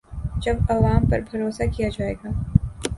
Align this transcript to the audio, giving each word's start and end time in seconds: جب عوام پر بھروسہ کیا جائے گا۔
جب 0.37 0.57
عوام 0.69 1.05
پر 1.09 1.19
بھروسہ 1.31 1.63
کیا 1.75 1.89
جائے 1.97 2.13
گا۔ 2.23 2.29